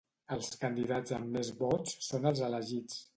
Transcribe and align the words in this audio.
Els 0.35 0.47
candidats 0.61 1.13
amb 1.17 1.29
més 1.37 1.51
vots 1.61 1.93
són 2.07 2.27
els 2.31 2.43
elegits. 2.49 2.97